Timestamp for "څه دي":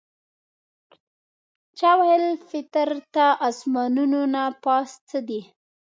5.07-5.41